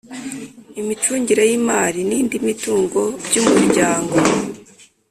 Imicungire 0.81 1.43
y 1.49 1.53
imari 1.59 2.01
n 2.09 2.11
indi 2.19 2.37
mitungo 2.47 3.01
by 3.25 3.35
umuryango 3.41 4.15